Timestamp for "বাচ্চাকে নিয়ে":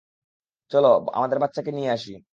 1.39-1.91